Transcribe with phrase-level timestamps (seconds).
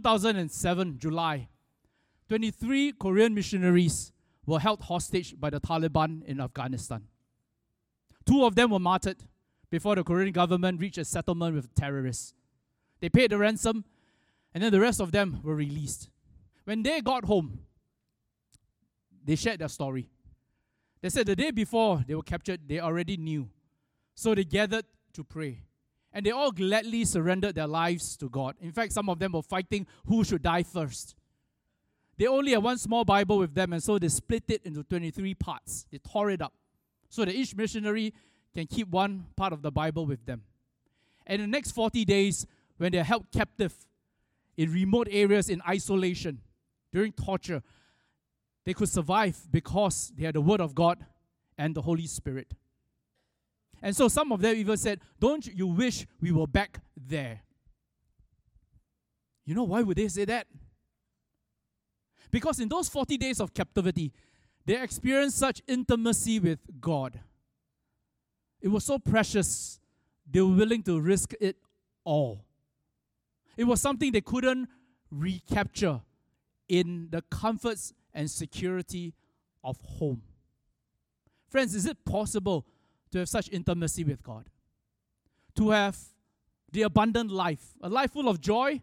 [0.00, 1.46] 2007, July,
[2.28, 4.12] 23 Korean missionaries
[4.46, 7.02] were held hostage by the Taliban in Afghanistan.
[8.24, 9.18] Two of them were martyred
[9.68, 12.32] before the Korean government reached a settlement with terrorists.
[13.00, 13.84] They paid the ransom,
[14.54, 16.08] and then the rest of them were released.
[16.64, 17.60] When they got home,
[19.22, 20.08] they shared their story.
[21.02, 23.50] They said the day before they were captured, they already knew.
[24.14, 25.60] So they gathered to pray.
[26.12, 28.56] And they all gladly surrendered their lives to God.
[28.60, 31.14] In fact, some of them were fighting who should die first.
[32.18, 35.34] They only had one small Bible with them, and so they split it into 23
[35.34, 35.86] parts.
[35.90, 36.52] They tore it up
[37.08, 38.12] so that each missionary
[38.52, 40.42] can keep one part of the Bible with them.
[41.26, 42.46] And in the next 40 days,
[42.76, 43.74] when they're held captive
[44.56, 46.40] in remote areas in isolation
[46.92, 47.62] during torture,
[48.64, 51.04] they could survive because they had the Word of God
[51.56, 52.52] and the Holy Spirit.
[53.82, 57.40] And so some of them even said, Don't you wish we were back there?
[59.44, 60.46] You know why would they say that?
[62.30, 64.12] Because in those 40 days of captivity,
[64.64, 67.18] they experienced such intimacy with God.
[68.60, 69.80] It was so precious,
[70.30, 71.56] they were willing to risk it
[72.04, 72.44] all.
[73.56, 74.68] It was something they couldn't
[75.10, 76.00] recapture
[76.68, 79.14] in the comforts and security
[79.64, 80.22] of home.
[81.48, 82.64] Friends, is it possible
[83.12, 84.48] to have such intimacy with God?
[85.56, 85.98] To have
[86.72, 88.80] the abundant life, a life full of joy,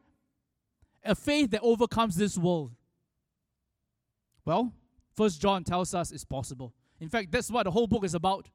[1.03, 2.73] a faith that overcomes this world.
[4.45, 4.73] Well,
[5.15, 6.73] First John tells us it's possible.
[6.99, 8.47] In fact, that's what the whole book is about.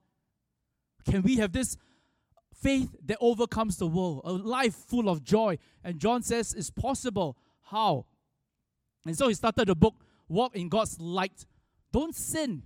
[1.05, 1.77] Can we have this
[2.55, 5.59] faith that overcomes the world, a life full of joy?
[5.83, 7.37] And John says it's possible.
[7.63, 8.07] How?
[9.05, 9.95] And so he started the book,
[10.29, 11.47] Walk in God's Light.
[11.93, 12.63] Don't sin.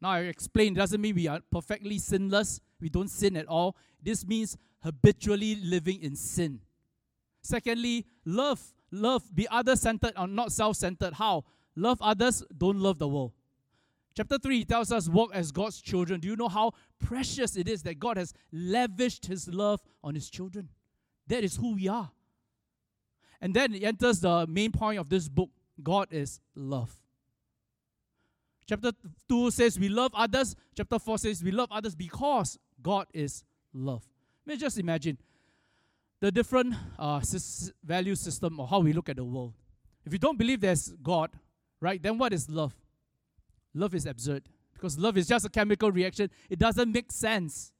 [0.00, 2.60] Now, I explained, it doesn't mean we are perfectly sinless.
[2.80, 3.76] We don't sin at all.
[4.02, 6.60] This means habitually living in sin.
[7.42, 8.60] Secondly, love.
[8.90, 9.22] Love.
[9.34, 11.14] Be other centered or not self centered.
[11.14, 11.44] How?
[11.76, 13.32] Love others, don't love the world.
[14.16, 16.20] Chapter 3 tells us, Walk as God's children.
[16.20, 20.28] Do you know how precious it is that God has lavished His love on His
[20.28, 20.68] children?
[21.28, 22.10] That is who we are.
[23.40, 25.50] And then it enters the main point of this book
[25.82, 26.99] God is love.
[28.70, 28.92] Chapter
[29.28, 30.54] 2 says we love others.
[30.76, 33.42] Chapter 4 says we love others because God is
[33.74, 34.04] love.
[34.46, 35.18] Let me just imagine
[36.20, 37.20] the different uh,
[37.82, 39.54] value system or how we look at the world.
[40.06, 41.30] If you don't believe there's God,
[41.80, 42.72] right, then what is love?
[43.74, 46.30] Love is absurd because love is just a chemical reaction.
[46.48, 47.72] It doesn't make sense.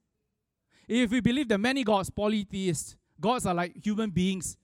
[0.88, 4.56] If we believe that many gods, polytheists, gods are like human beings,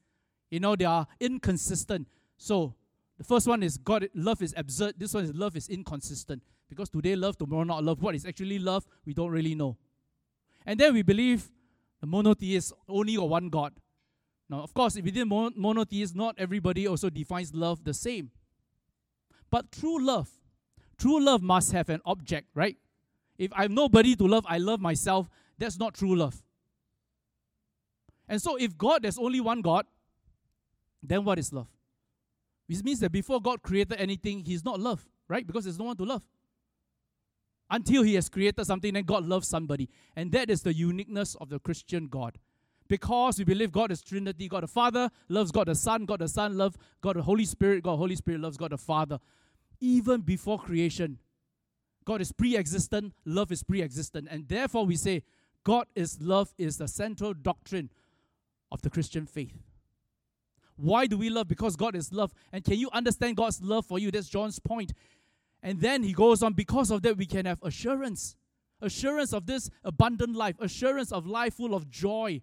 [0.51, 2.09] you know, they are inconsistent.
[2.37, 2.75] So
[3.19, 4.95] the first one is God, love is absurd.
[4.99, 6.43] This one is love is inconsistent.
[6.69, 8.03] Because today love, tomorrow not love.
[8.03, 9.77] What is actually love, we don't really know.
[10.67, 11.49] And then we believe
[12.01, 13.73] the monotheist only got one God.
[14.49, 18.31] Now, of course, within mon- not everybody also defines love the same.
[19.51, 20.29] But true love,
[20.99, 22.77] true love must have an object, right?
[23.39, 25.29] If I have nobody to love, I love myself,
[25.59, 26.43] that's not true love.
[28.29, 29.87] And so, if God, there's only one God,
[31.03, 31.69] then what is love?
[32.67, 35.47] Which means that before God created anything, He's not love, right?
[35.47, 36.23] Because there's no one to love.
[37.71, 39.89] Until He has created something, then God loves somebody.
[40.15, 42.39] And that is the uniqueness of the Christian God.
[42.89, 46.29] Because we believe God is Trinity, God the Father loves God the Son, God the
[46.29, 49.19] Son loves God the Holy Spirit, God the Holy Spirit loves God the Father.
[49.81, 51.19] Even before creation,
[52.05, 54.29] God is pre existent, love is pre existent.
[54.31, 55.25] And therefore, we say
[55.65, 57.91] God is love is the central doctrine
[58.71, 59.57] of the Christian faith.
[60.77, 61.49] Why do we love?
[61.49, 62.33] Because God is love.
[62.53, 64.11] And can you understand God's love for you?
[64.11, 64.93] That's John's point.
[65.63, 68.37] And then he goes on, because of that, we can have assurance.
[68.81, 72.43] Assurance of this abundant life, assurance of life full of joy.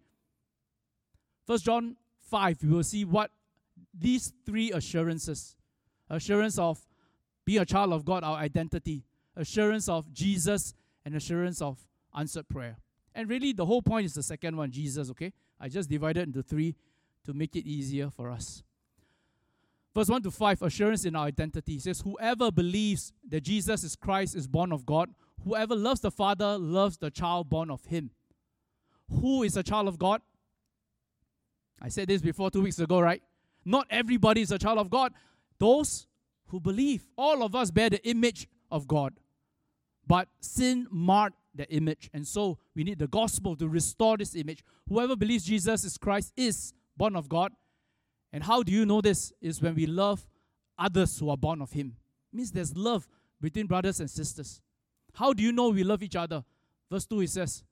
[1.45, 1.95] First John
[2.29, 3.29] 5, we will see what
[3.93, 5.55] these three assurances
[6.09, 6.79] assurance of
[7.45, 9.03] being a child of God, our identity,
[9.35, 10.73] assurance of Jesus,
[11.05, 11.79] and assurance of
[12.15, 12.77] answered prayer.
[13.15, 15.33] And really, the whole point is the second one, Jesus, okay?
[15.59, 16.75] I just divided into three
[17.25, 18.63] to make it easier for us.
[19.95, 23.95] Verse 1 to 5, assurance in our identity It says, Whoever believes that Jesus is
[23.95, 25.09] Christ is born of God,
[25.43, 28.09] whoever loves the Father loves the child born of him.
[29.09, 30.21] Who is a child of God?
[31.81, 33.21] I said this before two weeks ago, right?
[33.65, 35.13] Not everybody is a child of God.
[35.59, 36.07] Those
[36.47, 39.13] who believe, all of us bear the image of God.
[40.07, 42.09] But sin marred the image.
[42.13, 44.63] And so we need the gospel to restore this image.
[44.87, 47.51] Whoever believes Jesus is Christ is born of God.
[48.31, 49.31] And how do you know this?
[49.41, 50.25] Is when we love
[50.77, 51.95] others who are born of Him.
[52.31, 53.07] It means there's love
[53.39, 54.61] between brothers and sisters.
[55.13, 56.43] How do you know we love each other?
[56.89, 57.63] Verse 2 it says,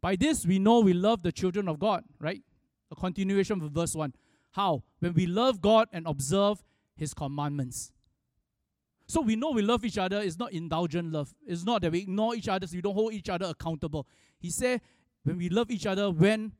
[0.00, 2.42] By this we know we love the children of God, right?
[2.90, 4.12] A continuation of verse 1.
[4.52, 4.82] How?
[4.98, 6.62] When we love God and observe
[6.94, 7.92] His commandments.
[9.06, 10.20] So we know we love each other.
[10.20, 11.34] It's not indulgent love.
[11.46, 14.06] It's not that we ignore each other, so we don't hold each other accountable.
[14.38, 14.80] He said,
[15.24, 16.52] when we love each other, when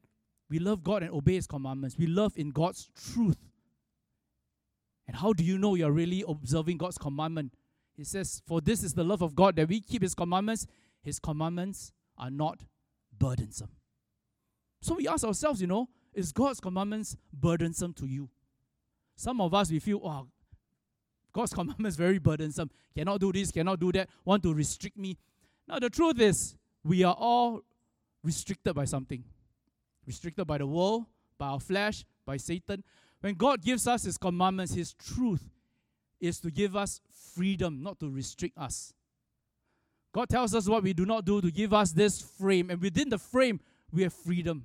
[0.54, 3.38] we love God and obey His commandments, we love in God's truth.
[5.08, 7.54] And how do you know you're really observing God's commandment?
[7.96, 10.68] He says, For this is the love of God that we keep His commandments.
[11.02, 12.60] His commandments are not
[13.18, 13.70] burdensome.
[14.80, 18.30] So we ask ourselves, you know, is God's commandments burdensome to you?
[19.16, 20.28] Some of us, we feel, oh,
[21.32, 22.70] God's commandments very burdensome.
[22.96, 25.18] Cannot do this, cannot do that, want to restrict me.
[25.66, 26.54] Now, the truth is,
[26.84, 27.62] we are all
[28.22, 29.24] restricted by something.
[30.06, 31.06] Restricted by the world,
[31.38, 32.84] by our flesh, by Satan.
[33.20, 35.48] When God gives us His commandments, His truth
[36.20, 37.00] is to give us
[37.34, 38.92] freedom, not to restrict us.
[40.12, 43.08] God tells us what we do not do to give us this frame, and within
[43.08, 43.60] the frame,
[43.92, 44.64] we have freedom.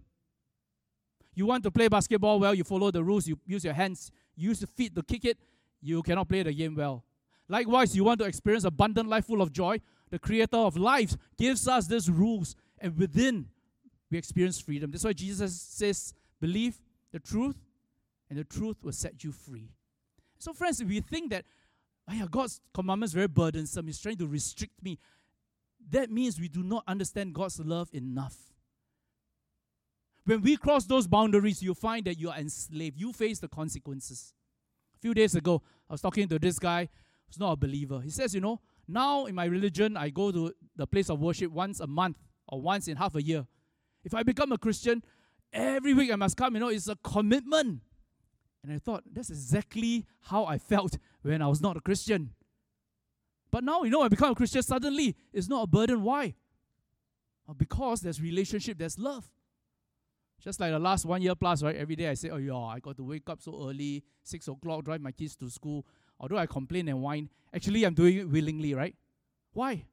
[1.34, 4.50] You want to play basketball well, you follow the rules, you use your hands, you
[4.50, 5.38] use your feet to kick it,
[5.82, 7.04] you cannot play the game well.
[7.48, 9.80] Likewise, you want to experience abundant life full of joy,
[10.12, 13.48] the creator of life gives us these rules, and within
[14.12, 14.92] we experience freedom.
[14.92, 16.80] That's why Jesus says, believe
[17.12, 17.56] the truth,
[18.30, 19.72] and the truth will set you free.
[20.38, 21.46] So, friends, if we think that
[22.10, 25.00] oh yeah, God's commandments very burdensome, He's trying to restrict me,
[25.92, 28.36] that means we do not understand God's love enough.
[30.26, 33.00] When we cross those boundaries, you find that you are enslaved.
[33.00, 34.34] You face the consequences.
[34.96, 36.90] A few days ago, I was talking to this guy
[37.28, 38.00] who's not a believer.
[38.02, 41.52] He says, You know, now in my religion, I go to the place of worship
[41.52, 42.18] once a month
[42.48, 43.48] or once in half a year.
[44.04, 45.04] If I become a Christian,
[45.52, 47.82] every week I must come, you know, it's a commitment.
[48.64, 52.32] And I thought, that's exactly how I felt when I was not a Christian.
[53.52, 56.04] But now, you know, I become a Christian, suddenly it's not a burden.
[56.04, 56.36] Why?
[57.58, 59.28] Because there's relationship, there's love.
[60.42, 61.76] Just like the last one year plus, right?
[61.76, 64.86] Every day I say, oh yeah, I got to wake up so early, six o'clock,
[64.86, 65.86] drive my kids to school.
[66.20, 68.96] Although I complain and whine, actually I'm doing it willingly, right?
[69.54, 69.86] Why?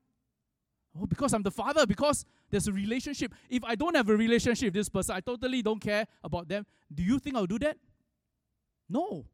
[1.01, 3.35] Oh, because I'm the father, because there's a relationship.
[3.49, 6.65] If I don't have a relationship with this person, I totally don't care about them.
[6.93, 7.77] Do you think I'll do that?
[8.89, 9.27] No.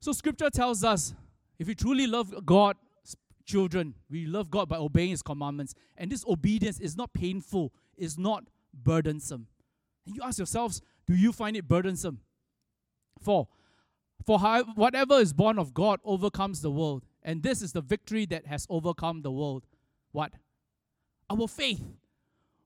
[0.00, 1.14] So scripture tells us
[1.58, 2.76] if we truly love God,
[3.46, 5.74] children, we love God by obeying his commandments.
[5.96, 9.46] And this obedience is not painful, it's not burdensome.
[10.06, 12.20] And you ask yourselves, do you find it burdensome?
[13.20, 13.48] For,
[14.26, 14.38] for
[14.74, 17.04] whatever is born of God overcomes the world.
[17.22, 19.64] And this is the victory that has overcome the world.
[20.14, 20.32] What?
[21.28, 21.82] Our faith.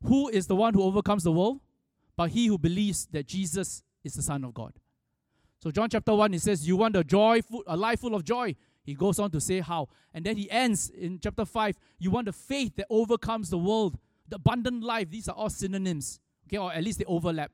[0.05, 1.61] Who is the one who overcomes the world?
[2.15, 4.75] But he who believes that Jesus is the Son of God.
[5.63, 8.55] So John chapter 1, he says, You want a joy, a life full of joy.
[8.85, 9.89] He goes on to say how.
[10.13, 13.97] And then he ends in chapter 5, you want the faith that overcomes the world,
[14.29, 15.09] the abundant life.
[15.09, 17.51] These are all synonyms okay, or at least they overlap.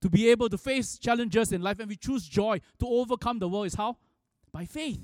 [0.00, 3.48] To be able to face challenges in life and we choose joy to overcome the
[3.48, 3.98] world is how?
[4.52, 5.00] By faith.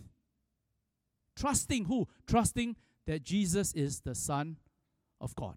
[1.36, 2.08] Trusting who?
[2.26, 2.74] Trusting
[3.08, 4.58] that Jesus is the Son
[5.18, 5.56] of God.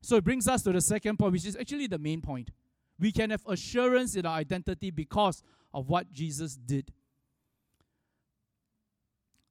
[0.00, 2.50] So it brings us to the second point, which is actually the main point.
[2.98, 5.42] We can have assurance in our identity because
[5.74, 6.90] of what Jesus did.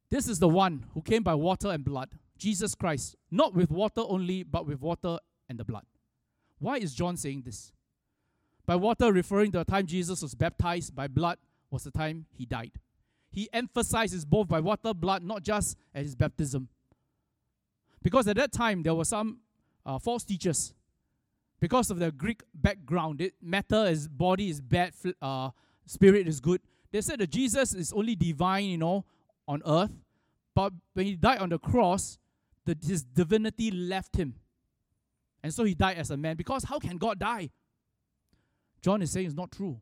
[0.09, 2.09] This is the one who came by water and blood,
[2.39, 5.85] Jesus Christ, not with water only, but with water and the blood.
[6.57, 7.71] Why is John saying this?
[8.65, 11.37] By water, referring to the time Jesus was baptized, by blood
[11.69, 12.71] was the time he died.
[13.29, 16.69] He emphasizes both by water, blood, not just at his baptism.
[18.05, 19.39] Because at that time, there were some
[19.83, 20.75] uh, false teachers.
[21.59, 25.49] Because of their Greek background, it, matter is body is bad, uh,
[25.87, 26.61] spirit is good.
[26.91, 29.05] They said that Jesus is only divine, you know,
[29.47, 29.89] on earth.
[30.53, 32.19] But when he died on the cross,
[32.65, 34.35] the, his divinity left him.
[35.41, 36.35] And so he died as a man.
[36.35, 37.49] Because how can God die?
[38.83, 39.81] John is saying it's not true.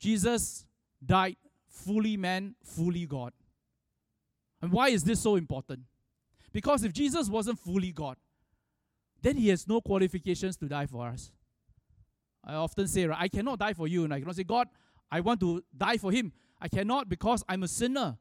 [0.00, 0.64] Jesus
[1.04, 1.36] died
[1.68, 3.34] fully man, fully God.
[4.62, 5.80] And why is this so important?
[6.52, 8.16] Because if Jesus wasn't fully God,
[9.22, 11.32] then he has no qualifications to die for us.
[12.44, 14.04] I often say, right, I cannot die for you.
[14.04, 14.68] And I cannot say, God,
[15.10, 16.32] I want to die for him.
[16.60, 18.16] I cannot because I'm a sinner.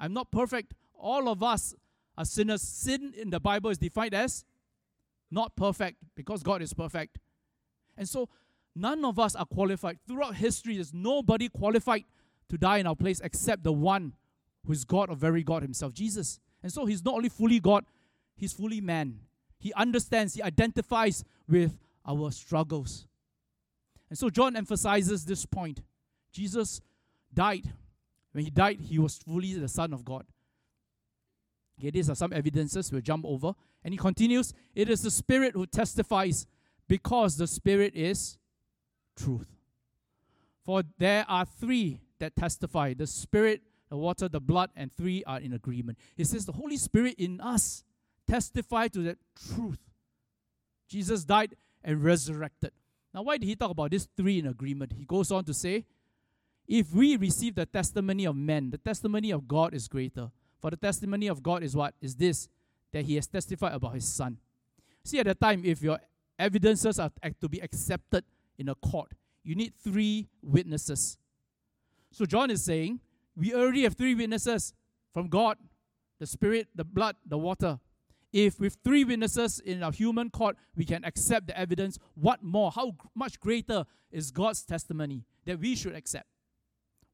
[0.00, 0.74] I'm not perfect.
[0.94, 1.74] All of us
[2.16, 2.62] are sinners.
[2.62, 4.44] Sin in the Bible is defined as
[5.30, 7.18] not perfect because God is perfect.
[7.96, 8.28] And so
[8.74, 9.98] none of us are qualified.
[10.06, 12.04] Throughout history, there's nobody qualified
[12.48, 14.14] to die in our place except the one
[14.64, 16.40] who is God or very God himself, Jesus.
[16.68, 17.86] And so he's not only fully God,
[18.36, 19.20] he's fully man.
[19.58, 23.06] He understands, he identifies with our struggles.
[24.10, 25.80] And so John emphasizes this point.
[26.30, 26.82] Jesus
[27.32, 27.72] died.
[28.32, 30.26] When he died, he was fully the Son of God.
[31.80, 33.54] Okay, these are some evidences we'll jump over.
[33.82, 36.46] And he continues, it is the Spirit who testifies
[36.86, 38.36] because the Spirit is
[39.16, 39.48] truth.
[40.66, 45.40] For there are three that testify the Spirit, the water, the blood, and three are
[45.40, 45.98] in agreement.
[46.16, 47.84] It says the Holy Spirit in us
[48.26, 49.18] testify to that
[49.54, 49.80] truth.
[50.88, 52.72] Jesus died and resurrected.
[53.14, 54.92] Now, why did he talk about this three in agreement?
[54.96, 55.84] He goes on to say,
[56.66, 60.30] if we receive the testimony of men, the testimony of God is greater.
[60.60, 61.94] For the testimony of God is what?
[62.00, 62.48] Is this,
[62.92, 64.36] that he has testified about his son.
[65.04, 65.98] See, at the time, if your
[66.38, 68.24] evidences are to be accepted
[68.58, 71.16] in a court, you need three witnesses.
[72.10, 73.00] So John is saying,
[73.38, 74.74] we already have three witnesses
[75.14, 75.56] from God
[76.18, 77.78] the Spirit, the blood, the water.
[78.32, 82.72] If with three witnesses in a human court we can accept the evidence, what more?
[82.72, 86.26] How much greater is God's testimony that we should accept?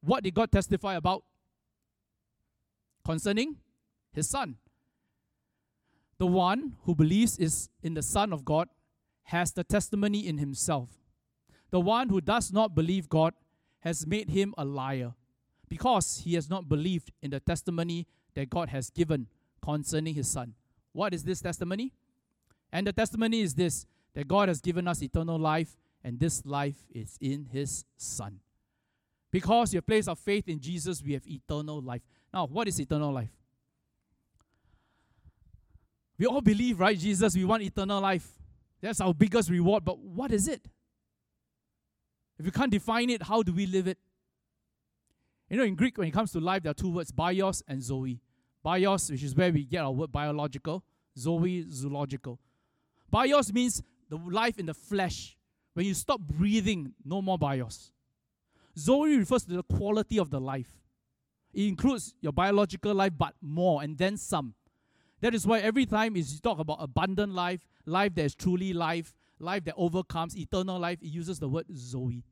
[0.01, 1.23] What did God testify about?
[3.05, 3.57] Concerning
[4.11, 4.55] his son.
[6.17, 8.69] The one who believes is in the Son of God
[9.25, 10.89] has the testimony in himself.
[11.69, 13.33] The one who does not believe God
[13.79, 15.13] has made him a liar
[15.69, 19.27] because he has not believed in the testimony that God has given
[19.61, 20.53] concerning his son.
[20.91, 21.93] What is this testimony?
[22.71, 26.77] And the testimony is this that God has given us eternal life, and this life
[26.93, 28.39] is in his son.
[29.29, 32.01] Because you have placed our faith in Jesus, we have eternal life.
[32.33, 33.31] Now, what is eternal life?
[36.17, 38.25] We all believe, right, Jesus, we want eternal life.
[38.81, 40.65] That's our biggest reward, but what is it?
[42.39, 43.97] If you can't define it, how do we live it?
[45.55, 47.81] You know, in Greek, when it comes to life, there are two words, bios and
[47.81, 48.19] zoe.
[48.61, 50.83] Bios, which is where we get our word biological,
[51.17, 52.41] zoe, zoological.
[53.09, 55.37] Bios means the life in the flesh.
[55.73, 57.93] When you stop breathing, no more bios.
[58.77, 60.75] Zoe refers to the quality of the life.
[61.53, 64.55] It includes your biological life, but more, and then some.
[65.21, 69.15] That is why every time you talk about abundant life, life that is truly life,
[69.39, 72.25] life that overcomes eternal life, it uses the word Zoe.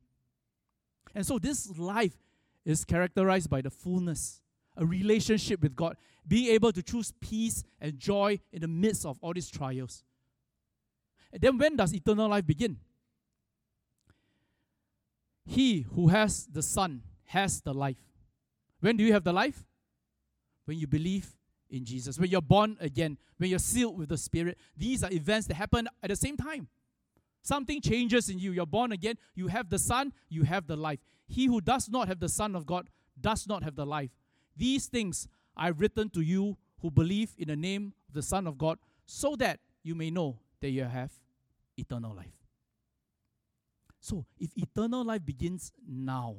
[1.14, 2.18] And so this life
[2.64, 4.40] is characterized by the fullness,
[4.76, 9.18] a relationship with God, being able to choose peace and joy in the midst of
[9.20, 10.02] all these trials.
[11.32, 12.78] And then when does eternal life begin?
[15.44, 17.98] He who has the Son has the life.
[18.80, 19.64] When do you have the life?
[20.64, 21.36] When you believe
[21.68, 24.58] in Jesus, when you're born again, when you're sealed with the Spirit.
[24.76, 26.68] These are events that happen at the same time.
[27.42, 28.52] Something changes in you.
[28.52, 29.18] You're born again.
[29.34, 31.00] You have the Son, you have the life.
[31.26, 32.88] He who does not have the Son of God
[33.20, 34.10] does not have the life.
[34.56, 38.58] These things I've written to you who believe in the name of the Son of
[38.58, 41.12] God, so that you may know that you have
[41.76, 42.34] eternal life.
[44.00, 46.36] So, if eternal life begins now,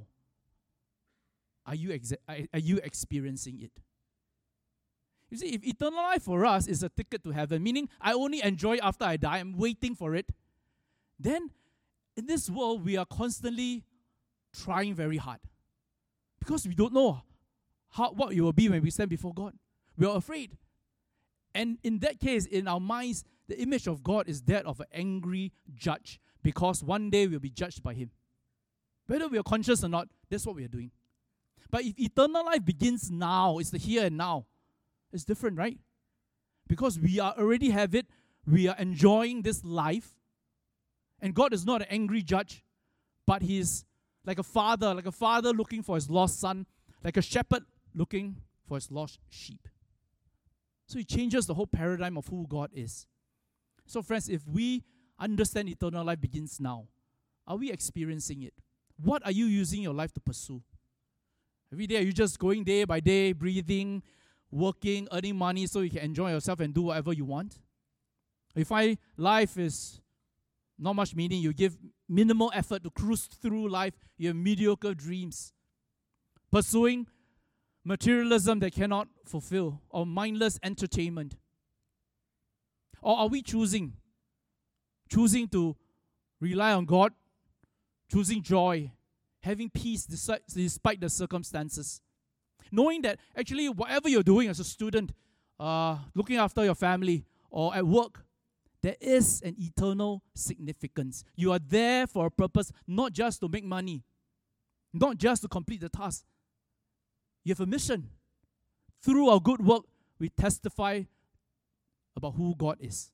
[1.66, 3.72] are you, exa- are you experiencing it?
[5.32, 8.44] You see, if eternal life for us is a ticket to heaven, meaning I only
[8.44, 10.30] enjoy after I die, I'm waiting for it,
[11.20, 11.50] then
[12.16, 13.84] in this world we are constantly
[14.64, 15.40] trying very hard
[16.40, 17.22] because we don't know
[17.90, 19.54] how, what it will be when we stand before God.
[19.98, 20.58] We are afraid.
[21.54, 24.88] And in that case, in our minds, the image of God is that of an
[24.94, 28.12] angry judge because one day we'll be judged by Him.
[29.08, 30.92] Whether we are conscious or not, that's what we are doing.
[31.72, 34.46] But if eternal life begins now, it's the here and now,
[35.12, 35.80] it's different, right?
[36.68, 38.08] Because we are already have it,
[38.46, 40.16] we are enjoying this life,
[41.22, 42.64] and God is not an angry judge,
[43.26, 43.86] but He is
[44.26, 46.66] like a father, like a father looking for his lost son,
[47.04, 47.64] like a shepherd
[47.94, 49.68] looking for his lost sheep.
[50.88, 53.08] So He changes the whole paradigm of who God is.
[53.86, 54.84] So, friends, if we
[55.20, 56.88] understand eternal life begins now,
[57.48, 58.54] are we experiencing it?
[58.98, 60.62] What are you using your life to pursue?
[61.72, 64.02] Every day, are you just going day by day, breathing,
[64.52, 67.56] working, earning money so you can enjoy yourself and do whatever you want?
[68.56, 70.00] If I life is
[70.80, 75.54] not much meaning, you give minimal effort to cruise through life, you have mediocre dreams.
[76.52, 77.08] Pursuing
[77.84, 81.36] materialism that cannot fulfill, or mindless entertainment.
[83.02, 83.94] Or are we choosing?
[85.10, 85.76] Choosing to
[86.40, 87.14] rely on God,
[88.12, 88.92] choosing joy,
[89.42, 92.02] having peace despite the circumstances.
[92.72, 95.14] Knowing that actually, whatever you're doing as a student,
[95.60, 98.25] uh, looking after your family, or at work,
[98.86, 101.24] there is an eternal significance.
[101.36, 104.04] You are there for a purpose, not just to make money,
[104.94, 106.24] not just to complete the task.
[107.44, 108.12] You have a mission.
[109.02, 109.86] Through our good work,
[110.20, 111.02] we testify
[112.16, 113.12] about who God is.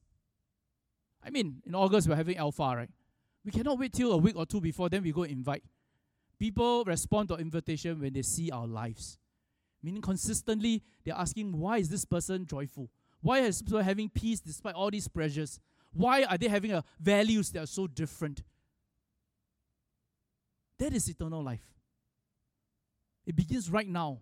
[1.23, 2.89] I mean, in August, we're having Alpha, right?
[3.45, 5.63] We cannot wait till a week or two before, then we go invite.
[6.37, 9.17] People respond to invitation when they see our lives.
[9.81, 12.89] Meaning, consistently, they're asking, why is this person joyful?
[13.21, 15.59] Why is people having peace despite all these pressures?
[15.93, 18.43] Why are they having a values that are so different?
[20.79, 21.63] That is eternal life.
[23.25, 24.19] It begins right now.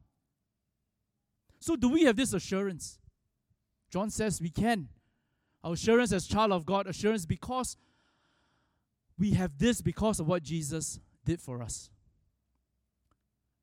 [1.59, 2.99] So, do we have this assurance?
[3.89, 4.89] John says we can.
[5.63, 7.75] Our assurance as child of God, assurance because
[9.17, 11.89] we have this because of what Jesus did for us.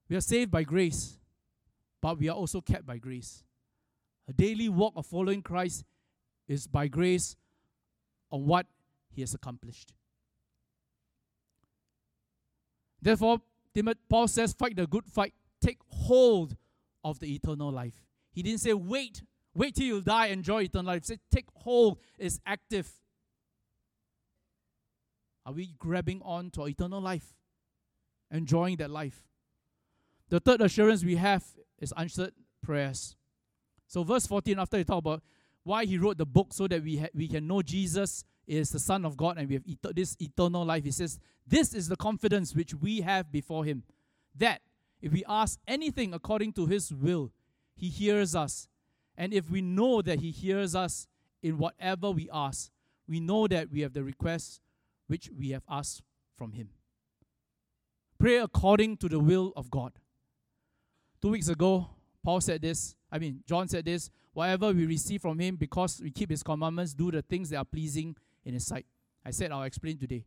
[0.08, 1.18] We are saved by grace,
[2.00, 3.42] but we are also kept by grace.
[4.28, 5.84] A daily walk of following Christ
[6.48, 7.36] is by grace
[8.30, 8.66] on what
[9.10, 9.92] he has accomplished.
[13.00, 13.40] Therefore,
[14.08, 16.56] Paul says, fight the good fight, take hold
[17.04, 17.94] of the eternal life.
[18.32, 19.22] He didn't say, wait,
[19.54, 21.02] wait till you die, enjoy eternal life.
[21.02, 22.90] He said, take hold, it's active.
[25.44, 27.34] Are we grabbing on to our eternal life?
[28.32, 29.22] Enjoying that life?
[30.28, 31.44] The third assurance we have
[31.78, 33.14] is answered prayers.
[33.86, 35.22] So, verse 14, after he talk about
[35.62, 38.78] why he wrote the book so that we, ha- we can know Jesus is the
[38.78, 41.96] Son of God and we have et- this eternal life, he says, This is the
[41.96, 43.82] confidence which we have before him,
[44.36, 44.60] that
[45.00, 47.32] if we ask anything according to his will,
[47.74, 48.68] he hears us.
[49.16, 51.06] And if we know that he hears us
[51.42, 52.70] in whatever we ask,
[53.08, 54.60] we know that we have the request
[55.06, 56.02] which we have asked
[56.36, 56.70] from him.
[58.18, 59.92] Pray according to the will of God.
[61.20, 61.90] Two weeks ago,
[62.24, 62.94] Paul said this.
[63.10, 64.10] I mean, John said this.
[64.32, 67.64] Whatever we receive from him, because we keep his commandments, do the things that are
[67.64, 68.84] pleasing in his sight.
[69.24, 70.24] I said I'll explain today.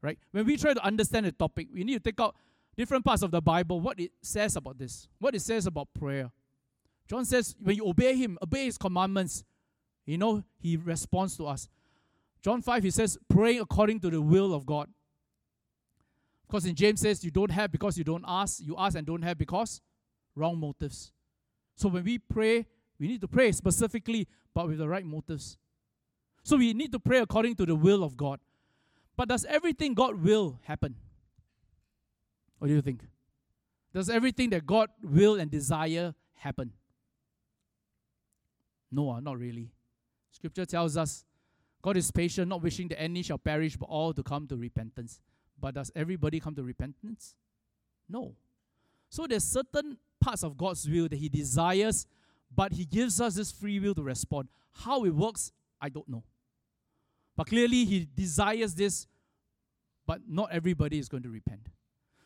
[0.00, 0.18] Right?
[0.32, 2.34] When we try to understand the topic, we need to take out
[2.76, 6.30] different parts of the Bible, what it says about this, what it says about prayer.
[7.08, 9.44] John says, when you obey him, obey his commandments,
[10.04, 11.68] you know, he responds to us.
[12.42, 14.88] John 5, he says, praying according to the will of God.
[16.42, 18.60] Of course, in James says, you don't have because you don't ask.
[18.60, 19.80] You ask and don't have because
[20.36, 21.13] wrong motives.
[21.76, 22.66] So when we pray,
[22.98, 25.58] we need to pray specifically, but with the right motives.
[26.42, 28.38] So we need to pray according to the will of God.
[29.16, 30.96] But does everything God will happen?
[32.58, 33.02] What do you think?
[33.92, 36.72] Does everything that God will and desire happen?
[38.90, 39.70] No, uh, not really.
[40.30, 41.24] Scripture tells us
[41.82, 45.20] God is patient, not wishing that any shall perish, but all to come to repentance.
[45.60, 47.34] But does everybody come to repentance?
[48.08, 48.34] No.
[49.08, 52.06] So there's certain parts of God's will that He desires,
[52.54, 54.48] but He gives us this free will to respond.
[54.72, 56.24] How it works, I don't know.
[57.36, 59.06] But clearly, He desires this,
[60.06, 61.68] but not everybody is going to repent.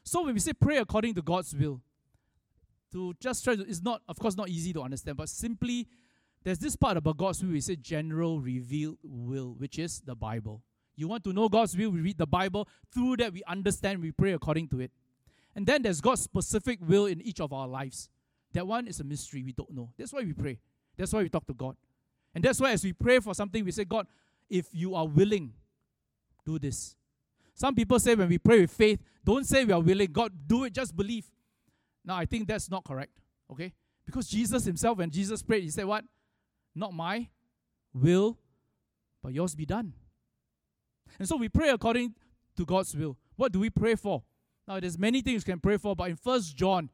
[0.04, 1.80] So when we say pray according to God's will,
[2.92, 5.86] to just try to, it's not, of course, not easy to understand, but simply
[6.44, 10.62] there's this part about God's will, we say general revealed will, which is the Bible.
[10.96, 12.66] You want to know God's will, we read the Bible.
[12.92, 14.90] Through that, we understand, we pray according to it.
[15.58, 18.08] And then there's God's specific will in each of our lives.
[18.52, 19.90] That one is a mystery we don't know.
[19.98, 20.60] That's why we pray.
[20.96, 21.74] That's why we talk to God.
[22.32, 24.06] And that's why as we pray for something, we say, God,
[24.48, 25.52] if you are willing,
[26.46, 26.94] do this.
[27.56, 30.12] Some people say when we pray with faith, don't say we are willing.
[30.12, 31.26] God, do it, just believe.
[32.04, 33.18] Now, I think that's not correct.
[33.50, 33.72] Okay?
[34.06, 36.04] Because Jesus himself, when Jesus prayed, he said, What?
[36.72, 37.26] Not my
[37.92, 38.38] will,
[39.24, 39.92] but yours be done.
[41.18, 42.14] And so we pray according
[42.56, 43.16] to God's will.
[43.34, 44.22] What do we pray for?
[44.68, 46.90] Now, there's many things you can pray for, but in First John,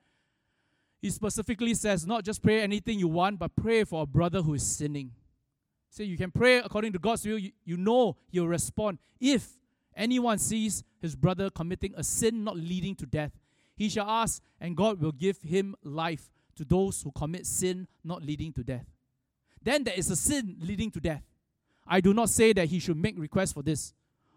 [1.03, 4.55] he specifically says, not just pray anything you want, but pray for a brother who
[4.55, 5.11] is sinning.
[5.91, 7.37] So you can pray according to God's will.
[7.37, 8.99] You, you know he'll respond.
[9.21, 9.49] If
[9.97, 13.33] anyone sees his brother committing a sin not leading to death,
[13.77, 18.23] he shall ask, and God will give him life to those who commit sin not
[18.23, 18.87] leading to death.
[19.61, 21.25] Then there is a sin leading to death.
[21.87, 23.93] I do not say that he should make request for this.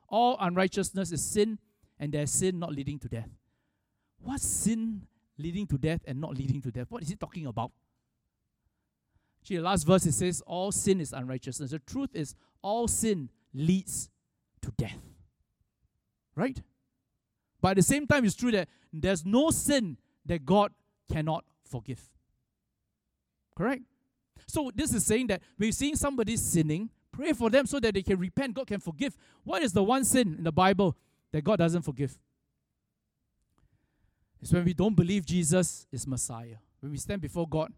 [0.10, 1.60] All unrighteousness is sin,
[2.00, 3.30] and there's sin not leading to death.
[4.20, 5.04] What sin
[5.38, 6.88] leading to death and not leading to death?
[6.90, 7.72] What is he talking about?
[9.44, 11.72] See, the last verse it says, All sin is unrighteousness.
[11.72, 14.10] The truth is, all sin leads
[14.62, 15.00] to death.
[16.36, 16.62] Right?
[17.62, 20.72] But at the same time, it's true that there's no sin that God
[21.12, 22.02] cannot forgive.
[23.56, 23.84] Correct?
[24.48, 28.04] So this is saying that you're seeing somebody sinning, pray for them so that they
[28.04, 28.54] can repent.
[28.54, 29.18] God can forgive.
[29.44, 30.96] What is the one sin in the Bible
[31.38, 32.18] that God doesn't forgive?
[34.42, 36.58] It's when we don't believe Jesus is Messiah.
[36.80, 37.72] When we stand before God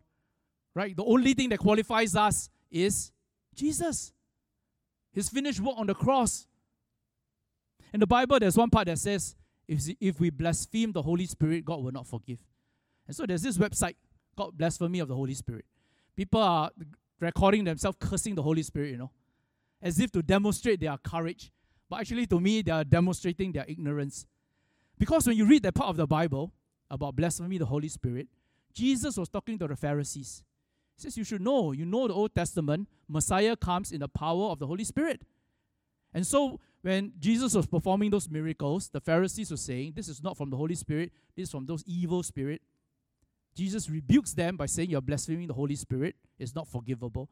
[0.76, 0.96] Right?
[0.96, 3.12] The only thing that qualifies us is
[3.56, 4.14] Jesus.
[5.12, 6.48] His finished work on the cross.
[7.94, 9.36] In the Bible, there's one part that says,
[9.68, 12.40] if, if we blaspheme the Holy Spirit, God will not forgive.
[13.08, 13.96] And so there's this website
[14.38, 15.66] called Blasphemy of the Holy Spirit.
[16.16, 16.72] People are
[17.20, 19.12] recording themselves cursing the Holy Spirit, you know,
[19.82, 21.52] as if to demonstrate their courage.
[21.90, 24.26] But actually, to me, they are demonstrating their ignorance.
[24.98, 26.52] Because when you read that part of the Bible
[26.92, 28.28] about blasphemy the Holy Spirit,
[28.74, 30.44] Jesus was talking to the Pharisees.
[30.96, 34.46] He says, You should know, you know the Old Testament, Messiah comes in the power
[34.46, 35.22] of the Holy Spirit.
[36.14, 40.38] And so when Jesus was performing those miracles, the Pharisees were saying, This is not
[40.38, 42.62] from the Holy Spirit, this is from those evil spirit.
[43.56, 46.16] Jesus rebukes them by saying, You're blaspheming the Holy Spirit.
[46.38, 47.30] It's not forgivable.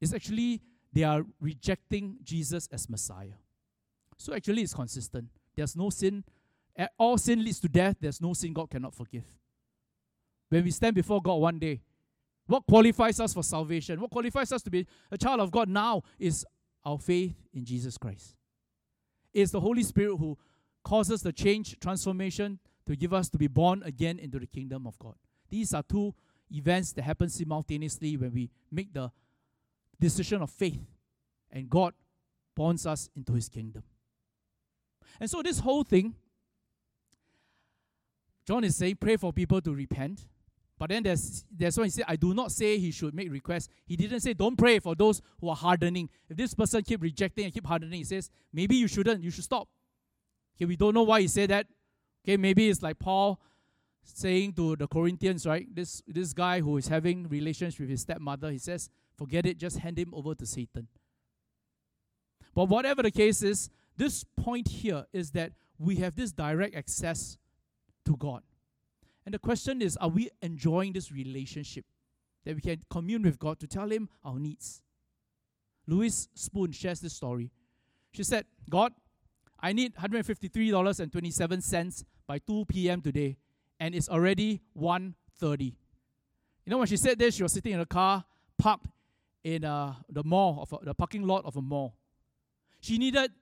[0.00, 0.60] It's actually,
[0.92, 3.38] they are rejecting Jesus as Messiah.
[4.16, 5.28] So actually, it's consistent.
[5.56, 6.24] There's no sin.
[6.98, 7.96] All sin leads to death.
[8.00, 9.24] There's no sin God cannot forgive.
[10.48, 11.80] When we stand before God one day,
[12.46, 14.00] what qualifies us for salvation?
[14.00, 16.44] What qualifies us to be a child of God now is
[16.84, 18.36] our faith in Jesus Christ.
[19.32, 20.36] It's the Holy Spirit who
[20.84, 24.98] causes the change, transformation to give us to be born again into the kingdom of
[24.98, 25.14] God.
[25.48, 26.14] These are two
[26.50, 29.10] events that happen simultaneously when we make the
[29.98, 30.84] decision of faith
[31.50, 31.94] and God
[32.54, 33.82] bonds us into his kingdom.
[35.20, 36.14] And so, this whole thing,
[38.46, 40.26] John is saying, pray for people to repent.
[40.78, 43.68] But then there's, there's when he said, I do not say he should make requests.
[43.86, 46.10] He didn't say, don't pray for those who are hardening.
[46.28, 49.44] If this person keep rejecting and keep hardening, he says, maybe you shouldn't, you should
[49.44, 49.68] stop.
[50.56, 51.66] Okay, we don't know why he said that.
[52.24, 53.40] Okay, maybe it's like Paul
[54.02, 55.66] saying to the Corinthians, right?
[55.72, 59.78] This, this guy who is having relations with his stepmother, he says, forget it, just
[59.78, 60.88] hand him over to Satan.
[62.54, 67.36] But whatever the case is, this point here is that we have this direct access
[68.06, 68.42] to God.
[69.24, 71.84] And the question is are we enjoying this relationship
[72.44, 74.82] that we can commune with God to tell Him our needs?
[75.86, 77.50] Louise Spoon shares this story.
[78.12, 78.92] She said, God,
[79.60, 83.00] I need $153.27 by 2 p.m.
[83.00, 83.36] today,
[83.80, 85.64] and it's already 1.30.
[85.64, 85.72] You
[86.66, 88.24] know, when she said this, she was sitting in a car
[88.56, 88.86] parked
[89.42, 91.96] in uh, the mall, of a, the parking lot of a mall.
[92.80, 93.32] She needed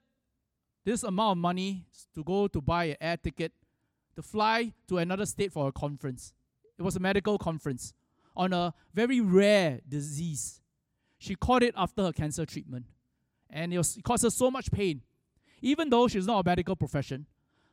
[0.85, 3.53] this amount of money to go to buy an air ticket
[4.17, 6.33] to fly to another state for a conference.
[6.79, 7.95] It was a medical conference
[8.37, 10.61] on a very rare disease.
[11.19, 12.87] She caught it after her cancer treatment,
[13.49, 15.03] and it, was, it caused her so much pain.
[15.61, 17.27] Even though she's not a medical profession,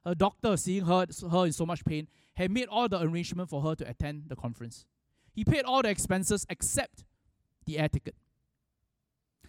[0.06, 3.62] her doctor, seeing her, her in so much pain, had made all the arrangement for
[3.62, 4.86] her to attend the conference.
[5.34, 7.04] He paid all the expenses except
[7.66, 8.16] the air ticket.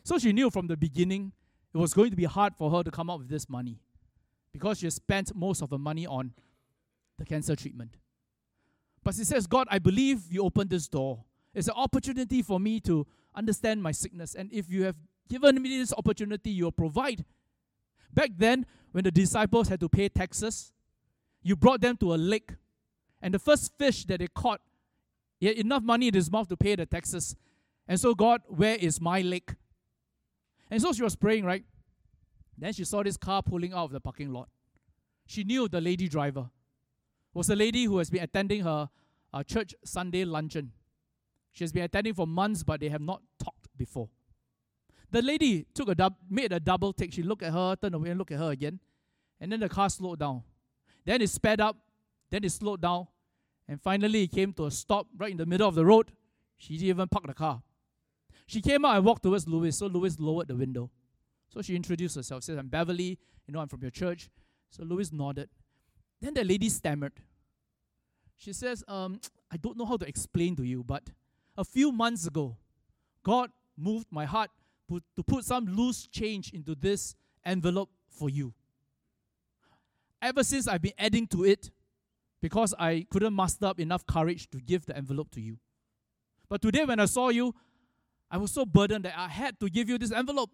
[0.02, 1.32] So she knew from the beginning
[1.74, 3.78] it was going to be hard for her to come up with this money
[4.52, 6.32] because she spent most of her money on
[7.18, 7.96] the cancer treatment.
[9.02, 11.24] But she says, God, I believe you opened this door.
[11.54, 14.34] It's an opportunity for me to understand my sickness.
[14.34, 14.96] And if you have
[15.28, 17.24] given me this opportunity, you'll provide.
[18.12, 20.72] Back then, when the disciples had to pay taxes,
[21.42, 22.52] you brought them to a lake.
[23.22, 24.60] And the first fish that they caught,
[25.38, 27.36] he had enough money in his mouth to pay the taxes.
[27.86, 29.54] And so, God, where is my lake?
[30.70, 31.64] And so she was praying, right?
[32.56, 34.48] Then she saw this car pulling out of the parking lot.
[35.26, 36.50] She knew the lady driver
[37.32, 38.88] was a lady who has been attending her
[39.32, 40.72] uh, church Sunday luncheon.
[41.52, 44.08] She has been attending for months, but they have not talked before.
[45.10, 47.12] The lady took a dub, made a double take.
[47.12, 48.78] She looked at her, turned away, and looked at her again,
[49.40, 50.42] and then the car slowed down.
[51.04, 51.76] Then it sped up,
[52.30, 53.08] then it slowed down,
[53.66, 56.12] and finally it came to a stop right in the middle of the road.
[56.56, 57.62] She didn't even park the car.
[58.50, 60.90] She came out and walked towards Louis, so Louis lowered the window.
[61.50, 64.28] So she introduced herself, says, I'm Beverly, you know, I'm from your church.
[64.70, 65.48] So Louis nodded.
[66.20, 67.12] Then the lady stammered.
[68.36, 69.20] She says, um,
[69.52, 71.10] I don't know how to explain to you, but
[71.56, 72.56] a few months ago,
[73.22, 74.50] God moved my heart
[74.88, 78.52] to put some loose change into this envelope for you.
[80.20, 81.70] Ever since I've been adding to it
[82.40, 85.58] because I couldn't muster up enough courage to give the envelope to you.
[86.48, 87.54] But today, when I saw you,
[88.30, 90.50] I was so burdened that I had to give you this envelope.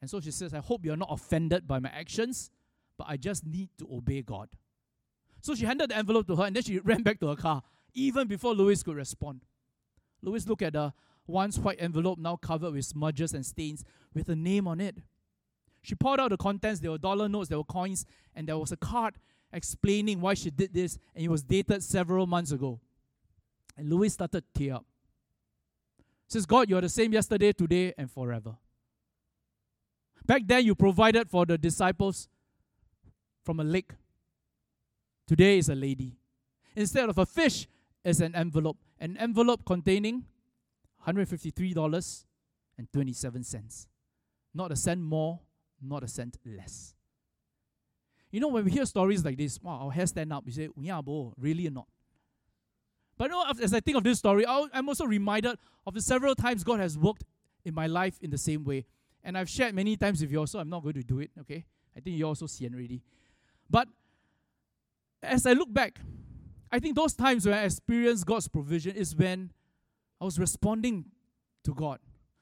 [0.00, 2.50] And so she says, I hope you're not offended by my actions
[2.98, 4.48] but I just need to obey God.
[5.40, 7.62] So she handed the envelope to her and then she ran back to her car,
[7.94, 9.42] even before Louis could respond.
[10.20, 10.92] Louis looked at the
[11.26, 14.96] once white envelope now covered with smudges and stains with a name on it.
[15.82, 16.80] She poured out the contents.
[16.80, 19.14] There were dollar notes, there were coins, and there was a card
[19.52, 22.80] explaining why she did this, and it was dated several months ago.
[23.76, 24.86] And Louis started to tear up.
[26.28, 28.56] Says, God, you're the same yesterday, today, and forever.
[30.26, 32.28] Back then, you provided for the disciples
[33.44, 33.92] from a lake.
[35.26, 36.16] Today is a lady.
[36.76, 37.66] Instead of a fish,
[38.04, 38.76] is an envelope.
[39.00, 40.24] An envelope containing
[41.06, 43.86] $153.27.
[44.54, 45.40] Not a cent more,
[45.80, 46.94] not a cent less.
[48.30, 50.44] You know, when we hear stories like this, wow, our hair stand up.
[50.44, 51.86] We say, yeah, bo, really or not?
[53.18, 56.78] But as I think of this story, I'm also reminded of the several times God
[56.78, 57.24] has worked
[57.64, 58.86] in my life in the same way.
[59.24, 61.64] And I've shared many times with you, so I'm not going to do it, okay?
[61.96, 63.02] I think you also see it already.
[63.68, 63.88] But
[65.20, 65.98] as I look back,
[66.70, 69.50] I think those times when I experienced God's provision is when
[70.20, 71.06] I was responding
[71.64, 71.98] to God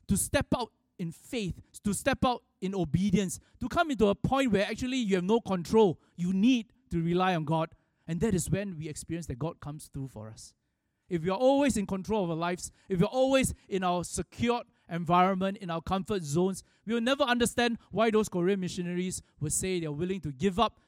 [0.09, 4.53] to step out in faith, to step out in obedience, to come into a point
[4.53, 5.99] where actually you have no control.
[6.17, 7.71] You need to rely on God.
[8.07, 10.53] And that is when we experience that God comes through for us.
[11.09, 14.67] If we are always in control of our lives, if we're always in our secured
[14.91, 19.81] environment, in our comfort zones, we will never understand why those Korean missionaries would say
[19.81, 20.81] they're willing to give up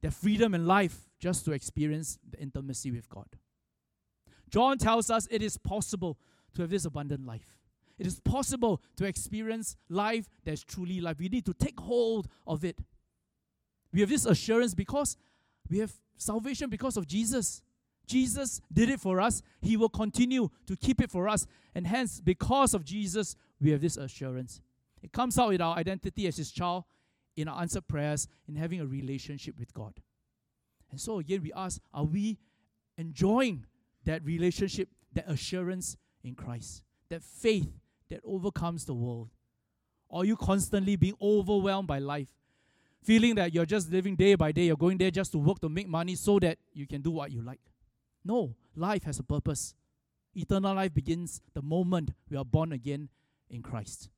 [0.00, 3.26] their freedom and life just to experience the intimacy with God.
[4.48, 6.18] John tells us it is possible
[6.54, 7.58] to have this abundant life.
[7.98, 11.18] It is possible to experience life that's truly life.
[11.18, 12.78] We need to take hold of it.
[13.92, 15.16] We have this assurance because
[15.68, 17.62] we have salvation because of Jesus.
[18.10, 19.42] Jesus did it for us.
[19.60, 21.46] He will continue to keep it for us.
[21.74, 24.60] And hence, because of Jesus, we have this assurance.
[25.02, 26.84] It comes out in our identity as His child,
[27.36, 29.94] in our answered prayers, in having a relationship with God.
[30.90, 32.38] And so, again, we ask are we
[32.98, 33.64] enjoying
[34.04, 37.70] that relationship, that assurance in Christ, that faith
[38.08, 39.30] that overcomes the world?
[40.08, 42.28] Or are you constantly being overwhelmed by life?
[43.02, 45.68] Feeling that you're just living day by day, you're going there just to work to
[45.68, 47.60] make money so that you can do what you like.
[48.24, 49.74] No, life has a purpose.
[50.34, 53.08] Eternal life begins the moment we are born again
[53.48, 54.08] in Christ.